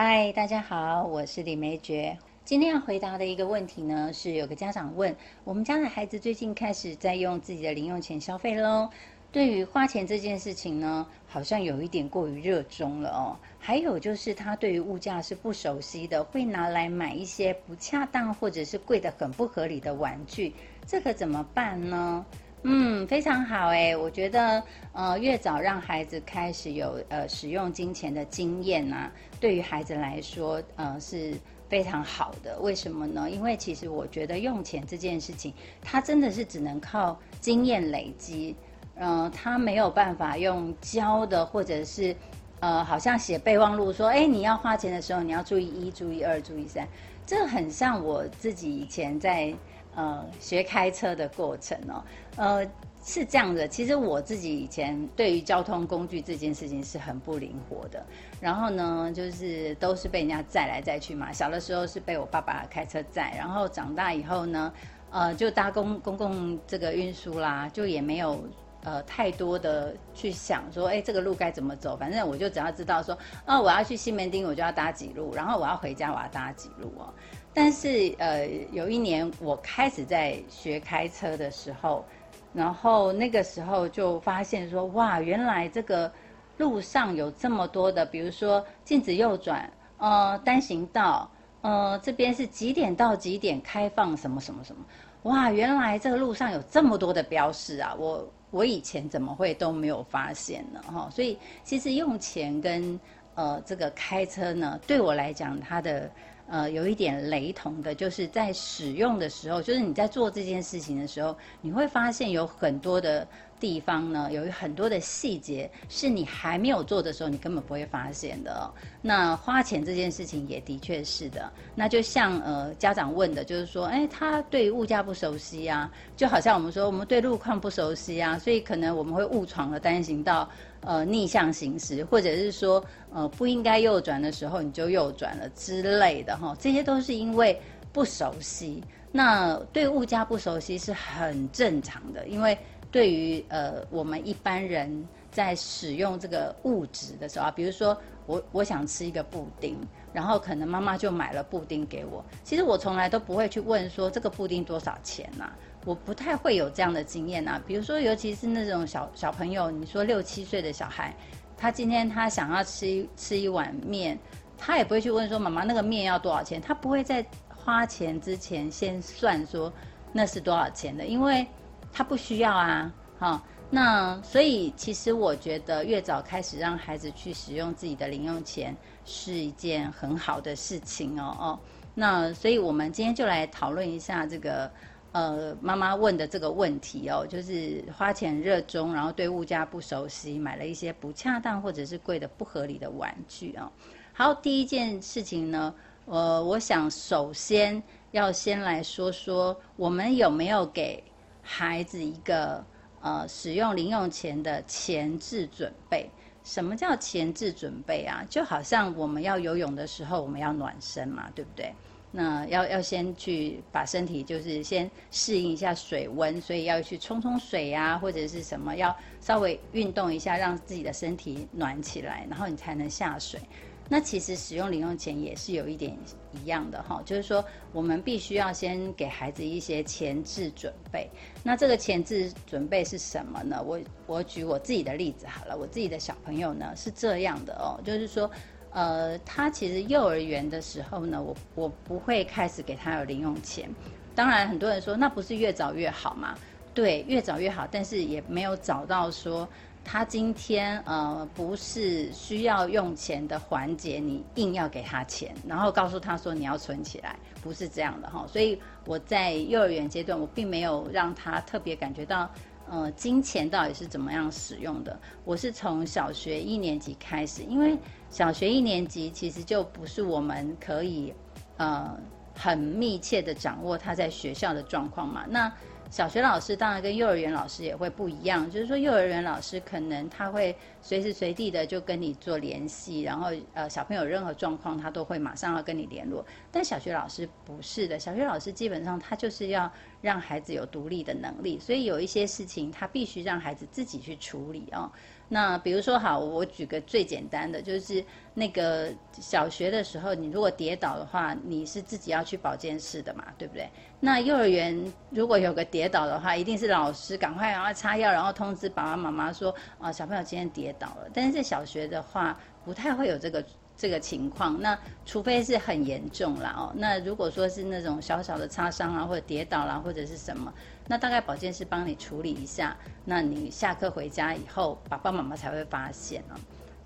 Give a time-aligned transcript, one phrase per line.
[0.00, 2.16] 嗨，大家好，我是李梅珏。
[2.44, 8.88] 今天要回答的一个问题呢，是有个家长问，我们家的孩子最近开始在用自己的零用钱消费喽。
[9.32, 13.36] 对于花钱这件事情呢，好像有一点过于热衷了哦。
[13.58, 20.54] 还有就是他对于物价是不熟悉的，会拿来买一些不恰当或者是贵的很不合理的玩具，
[20.86, 22.24] 这可怎么办呢？
[22.62, 24.62] 嗯，非常好哎，我觉得
[24.92, 31.34] 呃越早让孩子开始有呃使用金钱的经验啊，对于孩子来说呃是
[31.68, 32.58] 非常好的。
[32.60, 33.30] 为什么呢？
[33.30, 38.54] 因为其实我觉得用钱这件事情，它真的是只能靠经验累积。
[39.00, 42.16] 嗯，他没有办法用教的，或者是，
[42.58, 46.84] 呃，好像写备忘录说，哎，你要花钱的时候，你要注意一，注意二，注意三，
[47.24, 49.54] 这很像我自己以前在
[49.94, 52.02] 呃学开车的过程哦，
[52.34, 52.66] 呃，
[53.04, 53.66] 是这样的。
[53.66, 58.04] 其实我自己以前对于交通工具这件事情是很不灵活的，
[58.40, 61.32] 然后呢，就是都是被人家载来载去嘛。
[61.32, 64.72] 小的时候是被我爸爸开车载，然后长大以后呢，
[65.10, 68.42] 呃，就搭公公共这个运输啦，就也没有。
[68.84, 71.96] 呃，太多的去想说，哎，这个路该怎么走？
[71.96, 77.12] 反正我就只要知道说，哦，我要去西门町，我就要搭几路，然后我要回家，我要搭几路哦。
[77.52, 82.04] 但是，呃，有一年我开始在学开车的时候，
[82.52, 86.10] 然后那个时候就发现说，哇，原来这个
[86.56, 94.84] 路上有这么多的，比如说禁止右转，呃，单行道，呃，这边是几点到几点开放，什么什么什么，
[95.24, 98.28] 哇，原来这个路上有这么多的标识啊，我。
[98.50, 100.80] 我以前怎么会都没有发现呢？
[100.90, 102.98] 哈，所以其实用钱跟
[103.34, 106.10] 呃这个开车呢，对我来讲，它的
[106.48, 113.26] 呃有一点雷同的，就是在使用的时候，就是你在做这件事情的时候，你会发现有很多的。
[113.60, 118.70] 地方呢，有很多的细节是你还没有做的时候，你根本不会发现的。
[119.02, 121.50] 那花钱这件事情也的确是的。
[121.74, 130.48] 那就像呃家长问的，就是说，哎，他对物价不熟悉啊，就好像我们说我们对路况不熟悉啊，所以可能我们会误闯了单行道，
[130.80, 137.60] 呃逆向行驶，或者是说呃不应该右转的时候你就右转了之类的哈，这些都是因为
[137.92, 138.82] 不熟悉。
[139.10, 142.56] 那对物价不熟悉是很正常的，因为。
[142.90, 149.76] 对于呃，我们一般人在使用这个物质的时候啊，比如说我我想吃一个布丁，
[150.12, 152.24] 然后可能妈妈就买了布丁给我。
[152.42, 155.52] 其实我从来都不会去问说这个布丁多少钱呐，
[155.84, 157.60] 我不太会有这样的经验呐。
[157.66, 161.14] 比如说，尤其是那种小小朋友，你说六七岁的小孩，
[161.58, 164.18] 他今天他想要吃吃一碗面，
[164.56, 169.70] 他也不会去问说妈妈那个面要多少钱，他不会在花钱之前先算说
[170.10, 171.46] 那是多少钱的，因为。
[171.92, 181.58] 他不需要啊，好，那所以其实我觉得越早开始让孩子去使用自己的零用钱是一件很好的事情哦哦。
[181.94, 184.70] 那所以我们今天就来讨论一下这个
[185.10, 193.68] 呃妈妈问的这个问题哦，就是花钱热衷，然后对物价不熟悉，买了一些不恰当或者是贵的不合理的玩具哦。
[194.12, 195.74] 好，第一件事情呢，
[196.04, 197.82] 呃，我想首先
[198.12, 201.02] 要先来说说我们有没有给。
[201.50, 202.62] 孩子一个
[203.00, 206.10] 呃使用零用钱的前置准备，
[206.44, 208.22] 什么叫前置准备啊？
[208.28, 211.72] 就好像我们要游泳的时候，我们要暖身嘛，对不对？
[212.10, 223.40] 那要要先去把身体就是先适应一下水温，所以要去冲冲水呀，或者是什么，要稍微运动一下，让自己的身体暖起来，然后你才能下水。
[223.90, 225.96] 那其实使用零用钱也是有一点
[226.32, 231.08] 一样的哈，就是说我们必须要先给孩子一些前置准备。
[231.42, 233.62] 那这个前置准备是什么呢？
[233.66, 238.30] 我我举我自己的例子好了，我自己的小朋友呢是这样的哦，就是说，
[238.72, 243.68] 呃，他其实幼儿园的时候呢，我我不会开始给他有零用钱。
[244.14, 246.38] 当然，很多人说那不是越早越好吗？
[246.74, 249.48] 对，越早越好，但是也没有找到说。
[249.90, 258.26] 他今天呃不是需要用钱的环节，你硬要给他钱，然后告诉他说你要存起来，不是这样的哈。
[258.30, 262.30] 所以我在幼儿园阶段，我并没有让他特别感觉到
[262.68, 264.94] 呃金钱到底是怎么样使用的。
[265.24, 267.74] 我是从小学一年级开始，因为
[268.10, 271.14] 小学一年级其实就不是我们可以
[271.56, 271.98] 呃
[272.34, 275.24] 很密切的掌握他在学校的状况嘛。
[275.26, 275.50] 那
[275.90, 280.54] 小学老师当然跟幼儿园老师也会不一样，就是说幼儿园老师可能他会
[280.88, 286.24] 随时随地的就跟你做联系，然后呃小朋友任何状况他都会马上要跟你联络。
[286.50, 289.70] 但小学老师不是的，小学老师基本上他就是要
[290.00, 294.90] 让孩子有独立的能力，所以有一些事情他必须让孩子自己去处理哦。
[295.30, 298.02] 那比如说，好，我举个最简单的，就是
[298.32, 303.68] 那个小学的时候，你如果跌倒的话，你是自己要去保健室的嘛，对不对？
[304.00, 311.08] 那幼儿园如果有个跌倒的话，一定是老师赶快然后擦药，然后通知爸爸妈妈说，啊，小朋友今天跌倒了。
[311.12, 313.44] 但是在小学的话，不太会有这个。
[313.80, 314.76] 这个情况，那
[315.06, 316.72] 除非是很严重了哦。
[316.74, 320.52] 那如果说是那种小小的擦伤啊，或者跌倒啦，或者是什么，
[320.88, 322.76] 那大概保健师帮你处理一下。
[323.04, 326.34] 那你下课回家以后，爸爸妈妈才会发现哦。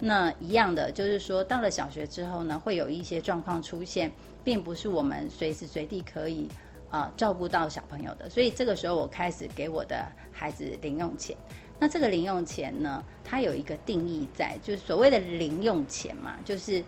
[0.00, 4.12] 那一样的，就是说到了小学之后呢，会有一些状况出现，
[4.44, 6.47] 并不是我们随时随地可以
[6.93, 8.31] 啊照顾到小朋友的。
[8.31, 11.37] 所以这个时候，我开始给我的孩子零用钱。
[11.81, 13.03] 那这个零用钱呢？
[13.25, 16.81] 它有一个定义在，就是所谓的零用钱嘛，就是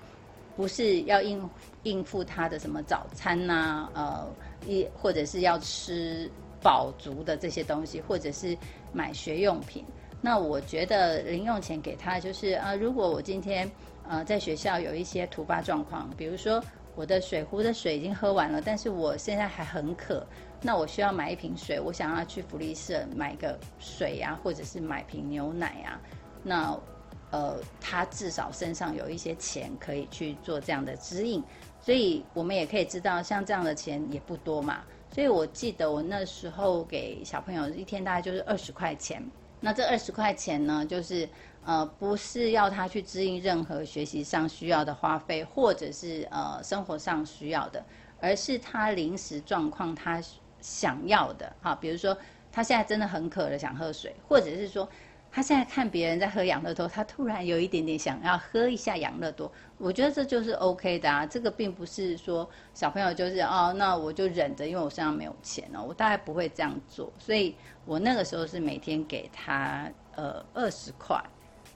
[0.56, 1.50] 不是要应
[1.82, 4.24] 应付他的什么早餐呐，呃，
[4.68, 6.30] 一或者是要吃
[6.62, 8.56] 饱足的这些东西，或者是
[8.92, 9.84] 买学用品。
[10.20, 13.68] 那我觉得零用钱给他就是啊，如果我今天
[14.08, 16.62] 呃在学校有一些突发状况，比如说
[16.94, 20.26] 我的水壶的水已经喝完了，但是我现在还很渴。
[20.62, 26.00] 那我需要买一瓶水，我想要去福利社买个水呀，或者是买瓶牛奶呀。
[26.42, 26.78] 那，
[27.30, 31.42] 呃，他至少身上有一些钱可以去做这样的指引，
[31.80, 34.84] 所以我们也可以知道，像这样的钱也不多嘛。
[35.12, 39.22] 所以我记得我那时候给小朋友一天大概就是二十块钱。
[39.60, 41.28] 那这二十块钱呢，就是
[41.64, 47.84] 呃，不是要他去支应任何学习上需要的花费，或者是呃生活上需要的，
[48.20, 50.22] 而是他临时状况他。
[50.66, 52.16] 想要的哈，比如说
[52.50, 54.88] 他现在真的很渴了，想喝水，或者是说
[55.30, 61.26] 他现在看别人在喝养乐多，他突然有一点点想要喝一下养乐多，我觉得这就是 OK 的啊。
[61.26, 67.12] 这个并不是说小朋友就是哦，那我就忍着，因为我身上没有钱哦，我大概不会这样做。
[67.18, 69.86] 所以我那个时候是每天给他
[70.16, 71.22] 呃二十块，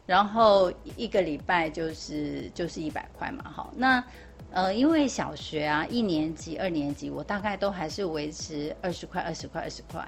[0.08, 4.02] 然后一个礼拜就是就是一百块嘛，好那。
[4.50, 10.02] 呃，因为小学啊，一年级、二年级，我大概都还是维持二十块、二十块、二十块。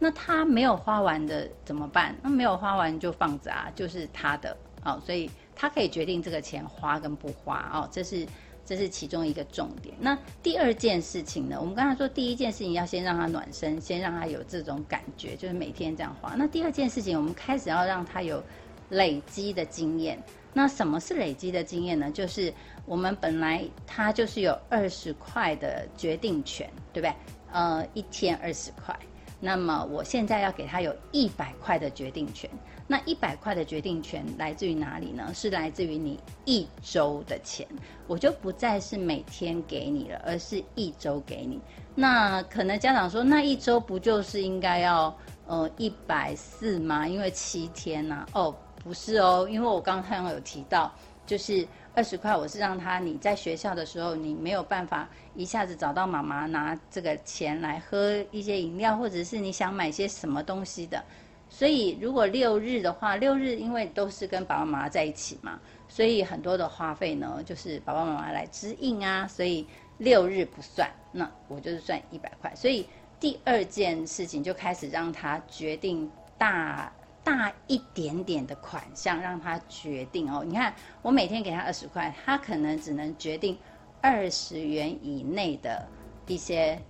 [0.00, 2.12] 那他没有花完的怎么办？
[2.20, 8.26] 那没有花完就放着啊，就是他的哦，所以他可以决定这个钱花跟不花哦，这是
[8.64, 9.94] 这是其中一个重点。
[10.00, 16.34] 那第二件事情呢，我们刚才说第一件事情要先让他暖身，先让他有这种感觉，就是每天这样花。
[16.34, 18.42] 那第二件事情，我们开始要让他有
[18.88, 20.22] 累积的经验。
[20.52, 22.10] 那什么是累积的经验呢？
[22.10, 22.52] 就是
[22.86, 27.14] 我们本来他就是有二十块的决定权，对不对？
[27.52, 28.98] 呃，一天二十块。
[29.38, 32.48] 那么我现在要给他有一百块的决定权。
[32.88, 35.30] 那一百块的决定权来自于哪里呢？
[35.34, 37.66] 是来自于你一周的钱。
[38.06, 41.60] 我就不再是每天给你了，而是一周给你。
[41.94, 45.14] 那可能家长说，那一周不就是应该要
[45.46, 47.06] 呃一百四吗？
[47.06, 48.24] 因为七天呐。
[48.32, 48.54] 哦。
[48.86, 50.92] 不是哦，因为我刚刚有提到，
[51.26, 61.02] 就是二十块，我是让他你在学校的时候，你没有办法一下子找到妈妈拿这个钱来喝一些饮料，或者是你想买些什么东西的。
[61.48, 65.58] 所以如果六日的话，六日因为都是跟爸爸妈妈在一起嘛，
[65.88, 69.66] 所以很多的花费呢，就是爸爸妈妈来支应啊，所以
[69.98, 72.54] 六日不算，那我就是算一百块。
[72.54, 76.08] 所以第二件事情就开始让他决定
[76.38, 76.92] 大。
[77.26, 80.44] 大一点点的款项让他决定哦。
[80.46, 83.58] 你看，我每天给他二十块，他可能只能决定
[84.00, 85.84] 二十元以内的
[86.28, 86.80] 一些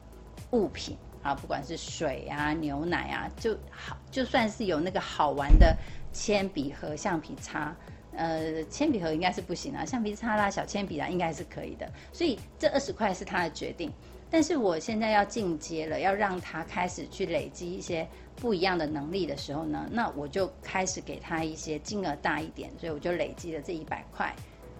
[0.50, 5.74] 物品啊，不管是水啊、牛奶啊，就好，就算是有那个好玩的
[6.12, 7.74] 铅笔盒、橡皮擦，
[8.14, 11.90] 呃，铅笔盒应该是不行啊，橡皮擦啦、小铅笔啦，应该是可以的。
[12.12, 13.90] 所以这二十块是他的决定。
[14.28, 18.06] 但是我现在要进阶了，要让他开始去累积一些
[18.36, 24.34] 不一样的能力的时候呢，那我就开始给他一些金额大一点，所以我就累积了这一百块。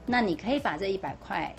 [0.07, 1.55] 那你可以把这一百块，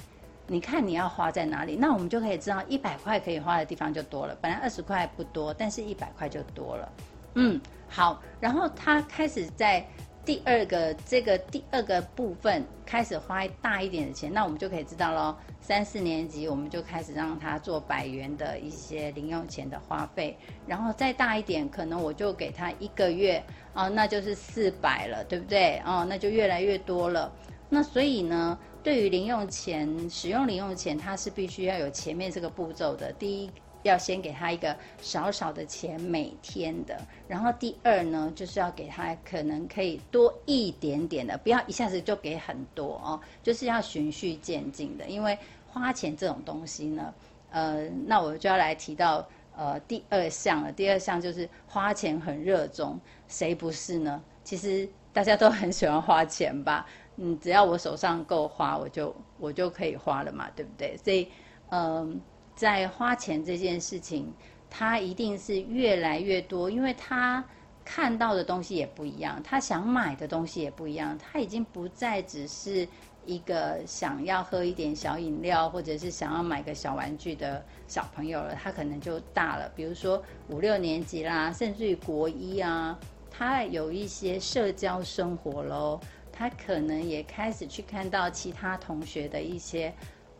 [0.47, 4.37] 你看你要花在哪里，那我们就可以知道一百块可以花的地方就多了。
[4.41, 6.93] 本来二十块不多，但是一百块就多了。
[7.35, 9.85] 嗯，好，然后他开始在。
[10.27, 15.33] 第二个这个第二个部分开始花大一点的钱，那我们就可以知道喽。
[15.61, 23.41] 三四年级我们就开始让他做百元的一些零用钱的花费，然后再大一点，可能我就给他一个月
[23.73, 25.81] 哦，那就是四百了，对不对？
[25.85, 27.31] 哦，那就越来越多了。
[27.69, 33.13] 那所以呢，对于零用钱使用零用钱，它是必须要有前面这个步骤的。
[33.13, 33.51] 第一
[33.87, 47.13] 要先给他一个少少的钱每天的，然后第二呢，就是要给他可能可以多一点点的，不要一下子就给很多哦，就是要循序渐进的，因为花钱这种东西呢，
[47.51, 54.21] 呃，那我就要来提到呃第二项了，第二项就是花钱很热衷，谁不是呢？
[54.43, 56.85] 其实大家都很喜欢花钱吧。
[57.19, 60.95] 嗯，只要我手上够花，我就我就可以花了嘛，对不对？
[61.03, 61.27] 所以，
[61.69, 62.21] 嗯，
[62.57, 64.33] 在花钱这件事情，
[64.69, 67.45] 他一定是越来越多，因为他
[67.85, 72.87] 看到的东西也不一样，他想买的东西也不一样，他已经不再只是
[73.27, 82.99] 一个想要喝一点小饮料，或者是想要买个小玩具的小朋友了，他可能就大了，比如说五六年级啦，甚至于国一啊，
[83.29, 85.99] 他有一些社交生活喽。
[86.39, 89.91] 他可能也开始去看到其他同学的一些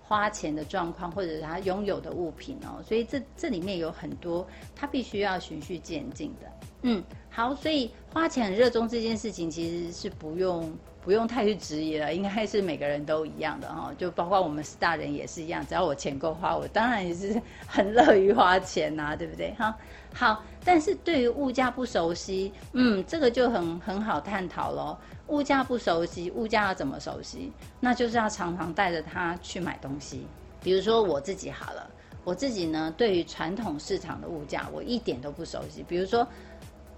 [0.08, 6.50] 花钱的状况，或者他拥有的物品哦，所以这这里面有很多他必须要循序渐进的。
[6.84, 19.54] 嗯，好，所以花钱很热衷这件事情其实是不用不用太去质疑了，应该是每个人都一样的哈，就包括我们是大人也是一样，只要我钱够花，我当然也是很乐于花钱呐，对不对？
[19.58, 19.76] 哈，
[20.14, 24.98] 好，但是对于物价不熟悉，嗯，这个就很很好探讨喽。
[25.28, 27.52] 物价不熟悉，物价要怎么熟悉？
[27.82, 30.26] 那就是要常常带着他去买东西。
[30.64, 31.90] 比如说我自己好了，
[32.24, 35.84] 我自己呢，对于传统市场的物价，我一点都不熟悉。
[35.86, 36.26] 比如说，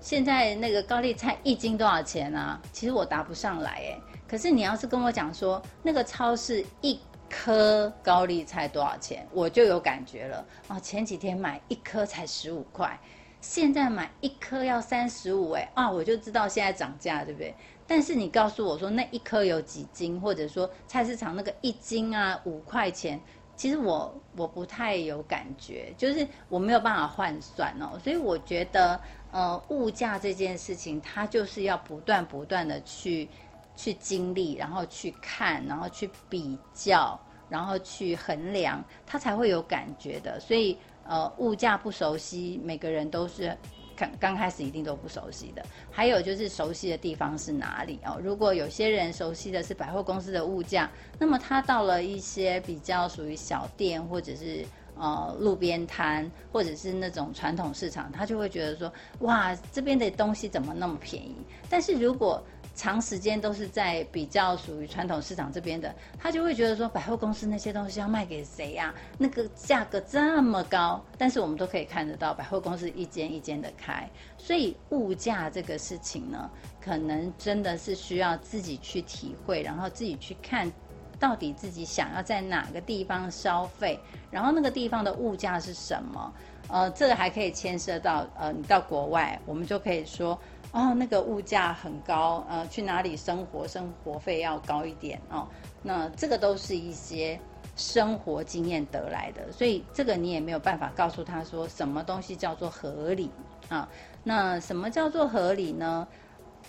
[0.02, 2.60] 现在那个高丽菜一斤多少钱啊？
[2.72, 4.02] 其实我答不上来诶。
[4.28, 10.80] 可是你要是跟我讲说，那个超市一颗高丽菜多少钱，我就有感觉了啊。
[10.80, 12.98] 前几天买一颗才十五块，
[13.42, 17.54] 现在买一颗要三十五诶，啊，我就知道现在涨价，对不对？
[17.86, 23.20] 但是你告诉我说那一颗有几斤，或者说菜市场那个一斤啊五块钱，
[23.56, 29.00] 其实我我不太有感觉，就是我没有办法换算哦，所以我觉得
[29.32, 33.28] 呃物价这件事情，它就是要不断不断的去
[33.76, 37.20] 去经历，然后去看，然后去比较，
[37.50, 40.40] 然后去衡量，它才会有感觉的。
[40.40, 43.58] 所以呃物价不熟悉，每个人都是。
[44.00, 48.18] 刚刚开始一定都不熟悉的，还有就是熟悉的地方是哪里哦？
[48.24, 54.66] 如果有些人熟悉的是百货公司的物价，那么他到了一些比较属于小店或者是
[55.00, 61.36] 呃路边摊，或者是那种传统市场，他就会觉得说，哇，这边的东西怎么那么便宜？
[61.70, 62.44] 但是如果
[62.76, 68.94] 长时间都是在比较属于传统市场这边的，他就会觉得说百货公司那些东西要卖给谁呀？
[69.18, 80.72] 那个价格这么高，但是我们都可以看得到百货公司一间一间的开，所以物价这个事情呢，可能真的是需要自己去体会，然后自己去看
[81.20, 84.00] 到底自己想要在哪个地方消费，
[84.32, 86.34] 然后那个地方的物价是什么？
[86.70, 90.40] 呃，这个还可以牵涉到呃，你到国外，我们就可以说。
[90.72, 95.48] 哦，那个物价很高，呃，去哪里生活，生活费要高一点哦。
[95.82, 97.40] 那这个都是一些
[97.76, 103.32] 生活经验得来的，所以这个你也没有办法告诉他说什么东西叫做合理
[103.68, 103.90] 啊。
[104.24, 106.08] 那什么叫做合理呢？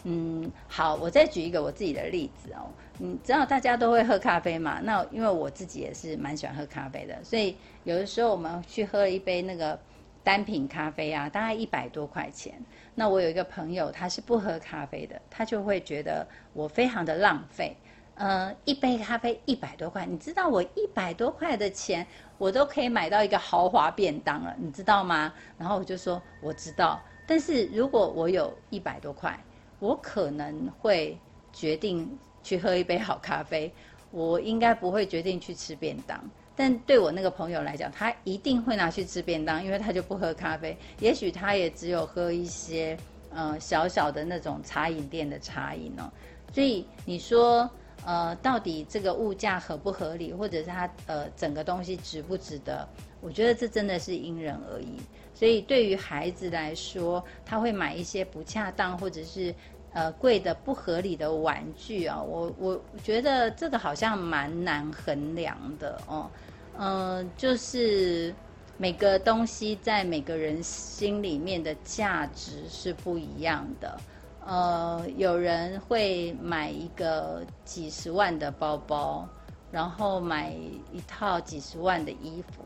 [0.04, 2.70] 嗯，好，我再举一个我自己的例子哦。
[2.98, 4.80] 你知道大家都会喝咖啡嘛？
[4.82, 9.78] 那因为我自己也是蛮喜欢喝咖啡的，所以有的时候我们去喝一杯那个。
[10.22, 12.52] 单品咖啡啊，大概一百多块钱。
[12.94, 17.74] 那我有一个朋友，他是不喝咖啡的，他就会觉得我非常的浪费。
[18.16, 25.32] 呃，一杯咖啡一百多块，你知道我一百多块的钱，我都可以买到一个豪华便当了，你知道吗？
[25.56, 29.42] 然后我就说我知道，但是如果我有一百多块，
[29.80, 31.18] 我可能会
[31.52, 32.08] 决定
[32.42, 33.72] 去喝一杯好咖啡，
[34.12, 36.22] 我应该不会决定去吃便当。
[36.54, 40.76] 但对我那个朋友来讲，他一定会拿去吃便当，因为他就不喝咖啡。
[41.00, 42.96] 也许他也只有喝一些
[43.30, 46.10] 呃小小的那种茶饮店的茶饮哦。
[46.52, 47.68] 所以你说
[48.04, 52.86] 呃，到底这个物价合不合理，或者是它呃整个东西值不值得？
[53.20, 54.96] 我觉得这真的是因人而异。
[55.40, 59.54] 所以对于孩子来说，他会买一些不恰当或者是。
[59.92, 66.30] 呃，贵的不合理的玩具啊，我我觉得这个好像蛮难衡量的哦。
[66.78, 68.32] 嗯，就是
[68.76, 74.00] 每个东西在每个人心里面的价值是不一样的。
[74.46, 79.28] 呃，有人会买一个几十万的包包，
[79.72, 80.52] 然后买
[80.92, 82.62] 一套几十万的衣服。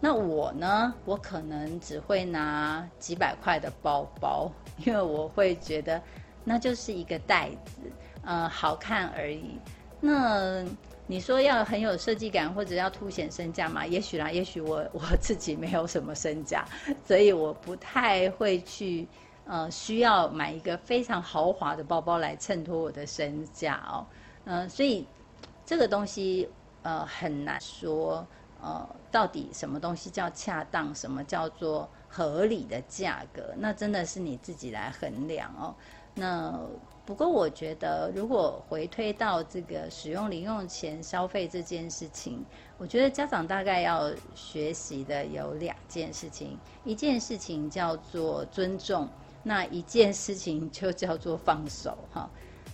[0.00, 4.50] 那我呢，我可能只会拿几百块的包包，
[4.84, 6.00] 因为我会觉得。
[6.44, 7.82] 那就是一个袋子，
[8.24, 9.58] 呃，好看而已。
[10.00, 10.64] 那
[11.06, 13.84] 你说要很有设计感或者要凸显身价嘛？
[13.84, 16.64] 也许啦，也许我我自己没有什么身价，
[17.04, 19.06] 所以我不太会去
[19.44, 24.06] 呃需要买一个非常豪华的包包来衬托我的身价哦。
[24.46, 25.06] 嗯，所以
[25.66, 26.48] 这个东西
[26.80, 28.26] 呃很难说
[28.62, 33.54] 呃到底什么东西叫恰当，什么叫做合理的价格？
[33.56, 35.74] 那真的是你自己来衡量哦。
[36.14, 36.58] 那
[37.06, 42.44] 不过我觉得，如果回推到这个使用零用钱消费这件事情，
[42.76, 49.08] 我觉得家长大概要学习的有两件事情，一件事情叫做尊重，
[49.42, 52.28] 那一件事情就叫做放手哈。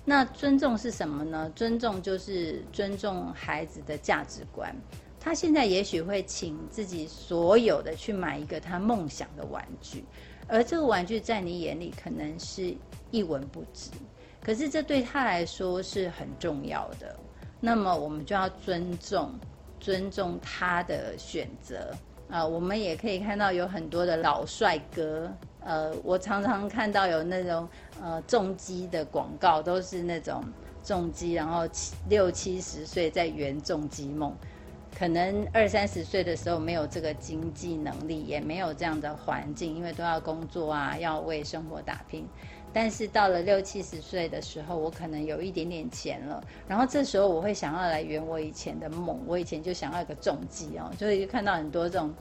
[0.07, 1.51] 那尊重是什么呢？
[1.55, 4.75] 尊重就是尊重孩子的价值观。
[5.25, 10.05] 他现在也许会请自己所有的去买一个他梦想的玩具，
[10.47, 12.77] 而这个玩具在你眼里可能是
[13.11, 13.91] 一文不值。
[14.43, 17.19] 可是这对他来说是很重要的，
[17.59, 19.33] 那么我们就要尊重，
[19.81, 21.97] 尊重他的选择
[22.29, 22.47] 啊。
[22.47, 27.67] 我们也可以看到有很多的老帅哥，呃，我常常看到有那种
[28.03, 30.45] 呃重机的广告，都是那种
[30.83, 34.37] 重机，然后七六七十岁在圆重机梦，
[34.97, 42.27] 可能二三十岁的时候没有这个经济能力，也没有这样的环境，因为都要工作啊，要为生活打拼。
[42.73, 49.21] 但是到了六七十岁的时候，我可能有一点点钱了，然后这时候我会想要来圆我以前的梦。
[49.27, 52.13] 我以前就想要一个重机哦，所以就看到很多这种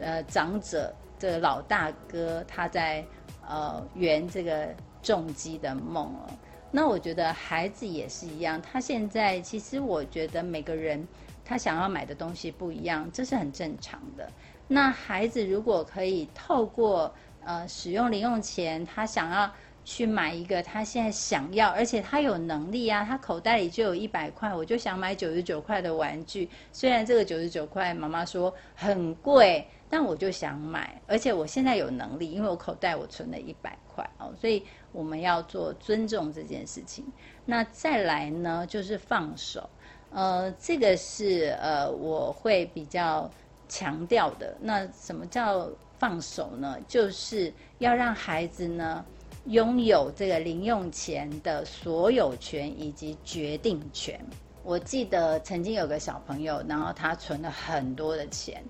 [0.00, 3.04] 呃长者的老大哥他在
[3.48, 4.68] 呃圆这个
[5.02, 6.26] 重机的梦哦。
[6.72, 11.06] 那我觉得孩子也是一样，他现在其实我觉得每个人
[11.50, 14.30] 他想要买的东西不一样，这是很正常的。
[14.68, 17.12] 那孩子如果可以透过
[17.44, 19.50] 呃使用零用钱，他想要。
[19.82, 26.48] 去买一个他现在想要，而且他有能力啊，他口袋里就有一百块，我就想买九十九块的玩具。
[26.70, 37.04] 虽然这个九十九块妈妈说很贵，但我就想买，而且我现在有能力，因为我口袋我存了一百块哦，所以我们要做尊重这件事情。
[37.46, 39.68] 那再来呢，就是放手，
[40.10, 43.30] 呃，这个是呃我会比较
[43.68, 44.56] 强调的。
[44.60, 46.76] 那什么叫放手呢？
[46.86, 49.04] 就是要让孩子呢。
[49.46, 54.20] 拥有这个零用钱的所有权以及决定权。
[54.62, 58.62] 我记得曾经有个小朋友，然后他存了很多的钱，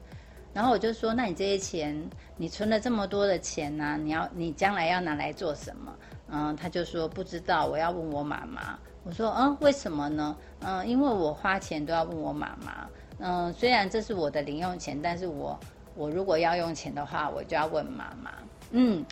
[0.54, 3.98] 然后我就说：“那你这些钱，你存了这么多的钱呢？
[4.00, 5.92] 你要你将来要拿来做什么？”
[6.30, 10.36] 嗯，他就说：“不知道，我要问我妈妈。”我说：“嗯，为什么呢？
[10.60, 12.88] 嗯，因为我花钱都要问我妈妈。
[13.18, 15.58] 嗯，虽然这是我的零用钱，但是我
[15.94, 18.30] 我如果要用钱的话，我就要问妈妈。”
[18.72, 19.04] 嗯。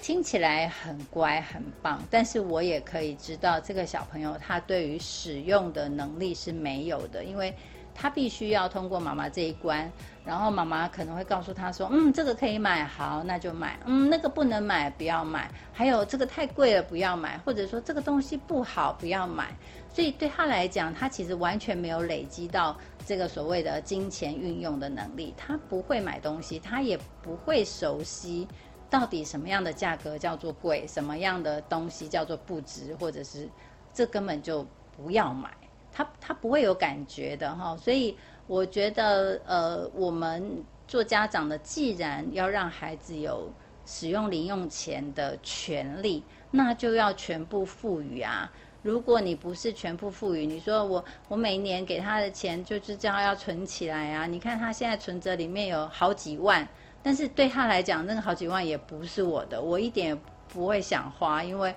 [0.00, 7.52] 听起来很乖很棒，但是我也可以知道这个小朋友他对于使用的能力是没有的，因为
[8.00, 9.90] 他必须要通过妈妈这一关，
[10.24, 13.76] 然后妈妈可能会告诉他说：“嗯，这个可以买，好，那就买。
[13.86, 15.50] 嗯，那个不能买，不要买。
[15.72, 17.36] 还有这个太贵了，不要买。
[17.38, 19.48] 或者说这个东西不好，不要买。”
[19.92, 28.46] 所以对他来讲，他其实完全没有累积到这个所谓的金钱运用的能力，他不会买东西，他也不会熟悉。
[28.88, 30.86] 到底什么样的价格叫做贵？
[30.86, 32.94] 什么样的东西叫做不值？
[33.00, 33.48] 或者是
[33.92, 34.64] 这根本就
[34.96, 35.50] 不要买，
[35.98, 37.76] 他他不会有感觉的哈。
[37.76, 43.52] 所以我觉得，呃，我们做家长的，既然要让孩子有
[43.84, 48.50] 使用零用钱的权利，那就要全部赋予啊。
[48.82, 54.26] 如果你不是全部赋予，你说我我每年给他的钱就是这样要存起来啊？
[54.26, 56.66] 你看他现在存折里面有好几万。
[57.00, 61.74] 但是对他来讲，那个好几万也不是我的，我一点也不会想花，因为，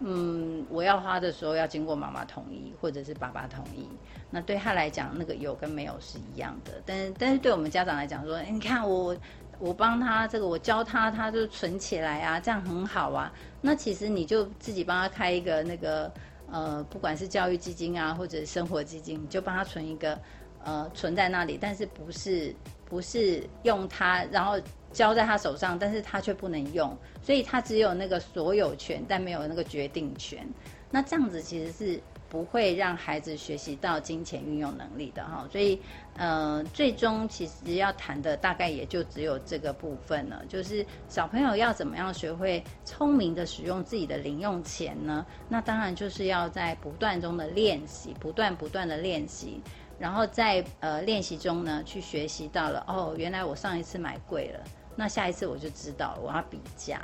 [0.00, 3.88] 嗯，我要花的时候要经过妈妈同意或者是爸爸同意。
[4.30, 6.72] 那对他来讲，那个有跟没有是一样的。
[6.84, 9.16] 但但是对我们家长来讲，说，你看我
[9.58, 13.32] 我帮他这个，我教他，他就存起来啊，这样很好啊。
[13.60, 16.12] 那其实你就自己帮他开一个那个
[16.50, 20.18] 呃，不管是教育基金啊，或者生活基金，你就帮他存一个
[20.64, 22.54] 呃，存在那里，但是不是。
[22.86, 24.60] 不是用它，然后
[24.94, 30.48] 交在他手上，但是他却不能用，所以他只有那个所有权，但没有那个决定权。
[30.90, 35.44] 那这样子其实是不会让孩子学习到金钱运用能力的哈。
[35.50, 35.80] 所以，
[36.16, 45.26] 呃，最终其实要谈的大概也就只有这个部分了，就是小朋友要怎么样学会聪明的使用自己的零用钱呢？
[45.48, 49.60] 那当然就是要在不断中的练习，不断不断的练习。
[49.96, 54.60] 然后在呃练习中呢，去学习到了哦，原来我上一次买贵了，
[54.96, 57.00] 那下一次我就知道我要比价，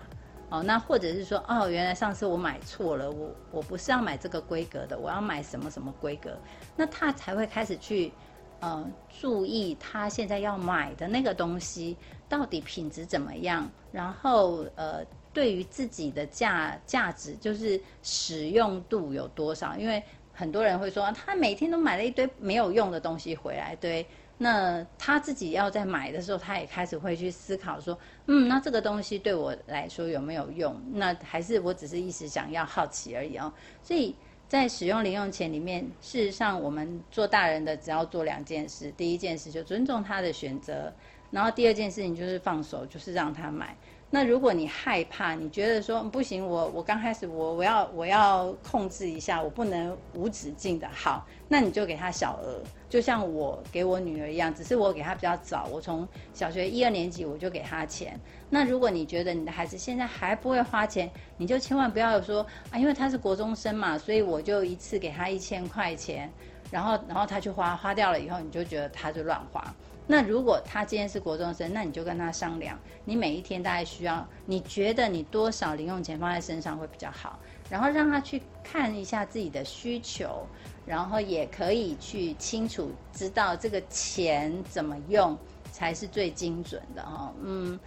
[0.48, 6.38] 哦，那或者是说，哦，原来上次我买错了，我我不是要买这个规格的，我要买什么什么规格，
[6.76, 8.12] 那他才会开始去，
[8.60, 8.88] 呃，
[9.20, 11.96] 注意他现在要买的那个东西
[12.28, 24.06] 到底品质怎么样，然后呃，对于自己的价价值就是使用度有多少，因为很多人会说，他每天都买了一堆没有用的东西回来，对。
[24.42, 30.74] 那他自己要在买的时候，他也开始会去思考说，嗯，那这个东西对我来说有没有用？
[30.94, 33.52] 那还是我只是一时想要好奇而已哦。
[33.82, 34.16] 所以
[34.48, 40.90] 在使用零用钱里面，事实上我们做大人的只要做两件事：第一件事就尊重他的选择，
[41.30, 43.76] 然后第二件事情就是放手，就是让他买。
[44.12, 58.18] 那如果你害怕，你觉得说不行，我我刚开始我我要我要控制一下，我不能无止境的好，那你就给他小额，就像我给我女儿一样，只是我给她比较早，我从小学一二年级我就给她钱。
[58.48, 66.28] 那如果你觉得你的孩子现在还不会花钱，你就千万不要说啊，因为他是国中生嘛，所以我就一次给他一千块钱，
[66.68, 69.72] 然后然后他去花花掉了以后，你就觉得他就乱花。
[70.10, 77.38] 那如果他今天是国中生，那你就跟他商量，你每一天大概需要，你觉得你多少零用钱放在身上会比较好，
[77.70, 80.44] 然后让他去看一下自己的需求，
[80.84, 85.38] 然后也可以去清楚知道这个钱怎么用
[85.70, 87.78] 才是最精准的哈，嗯。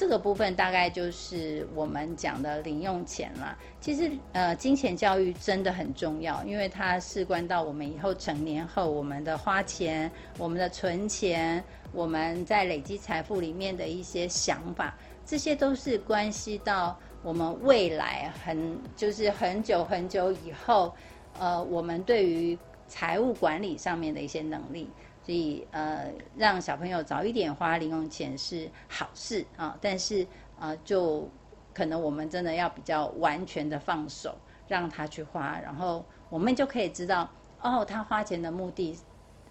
[0.00, 3.54] 这个部分大概就是我们讲的零用钱了。
[3.82, 20.94] 其实，呃，金钱教育真的很重要，因为它事关到我们以后成年后我们的花钱、我们的存钱、我们在累积财富里面的一些想法，这些都是关系到我们未来很就是很久很久以后，
[21.38, 22.58] 呃，我们对于
[22.88, 24.88] 财务管理上面的一些能力。
[25.30, 30.26] 所以，呃，让小朋友早一点花零用钱是好事啊，但是，
[30.58, 31.30] 呃，就
[31.72, 37.30] 可能我们真的要比较完全的放手，让他去花，然后我们就可以知道，
[37.62, 38.98] 哦，他花钱的目的，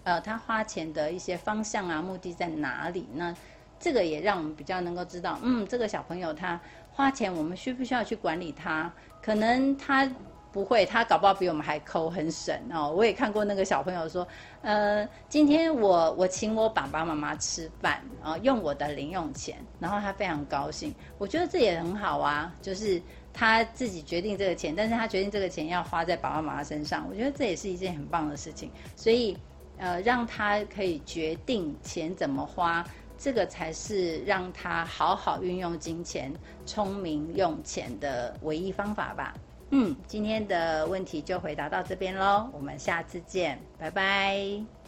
[0.04, 3.08] 呃，他花钱的一些方向啊，目的在哪里？
[3.14, 3.34] 那
[3.78, 6.60] 这个也让我们比较能够知道，嗯，这个小朋友他
[6.92, 8.92] 花钱，我们需不需要去管理他？
[9.22, 10.06] 可能他。
[10.52, 12.90] 不会，他搞不好比我们还抠，很省哦。
[12.90, 14.26] 我也看过那个小朋友说，
[14.62, 20.92] 呃，今天我我请我爸爸妈妈吃饭啊，用我的零用钱，然后他非常高兴。
[21.18, 23.00] 我觉得这也很好啊，就是
[23.32, 28.70] 他自己决定这个钱，但是他决定这个钱要花在爸爸妈妈身上，我觉得这也是一件很棒的事情。
[28.96, 29.36] 所以，
[29.78, 32.84] 呃，让他可以决定钱怎么花，
[33.16, 36.32] 这个才是让他好好运用金钱、
[36.66, 39.32] 聪明用钱的唯一方法吧。
[39.70, 44.79] 嗯，今天的问题就回答到这边喽，我们下次见，拜拜。